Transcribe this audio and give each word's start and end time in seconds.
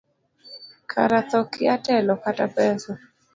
Kara 0.91 1.19
thoo 1.29 1.45
kia 1.53 1.75
telo 1.85 2.13
kata 2.23 2.45
pesa. 2.55 2.93